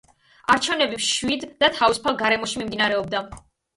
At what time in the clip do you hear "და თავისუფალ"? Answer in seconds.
1.65-2.17